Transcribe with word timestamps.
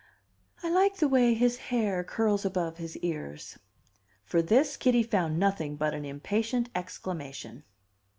"I 0.63 0.69
like 0.71 0.95
the 0.97 1.07
way 1.07 1.35
his 1.35 1.57
hair 1.69 2.03
curls 2.03 2.43
above 2.43 2.77
his 2.77 2.97
ears." 3.03 3.59
For 4.25 4.41
this 4.41 4.75
Kitty 4.75 5.03
found 5.03 5.37
nothing 5.37 5.75
but 5.75 5.93
an 5.93 6.05
impatient 6.05 6.69
exclamation. 6.73 7.63